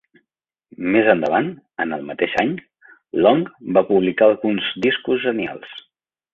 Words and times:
Més 0.95 1.09
endavant, 1.13 1.49
en 1.85 1.93
el 1.99 2.07
mateix 2.07 2.33
any, 2.45 2.57
Long 3.27 3.45
va 3.79 3.87
publicar 3.93 4.31
alguns 4.33 4.73
discos 4.89 5.25
genials. 5.31 5.81